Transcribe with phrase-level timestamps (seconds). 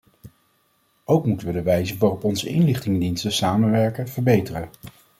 [1.03, 4.69] Ook moeten we de wijze waarop onze inlichtingendiensten samenwerken verbeteren.